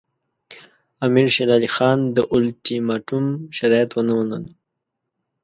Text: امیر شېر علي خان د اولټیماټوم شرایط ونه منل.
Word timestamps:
امیر 1.05 1.27
شېر 1.35 1.49
علي 1.55 1.69
خان 1.75 1.99
د 2.15 2.17
اولټیماټوم 2.33 3.25
شرایط 3.57 3.91
ونه 3.93 4.13
منل. 4.19 4.45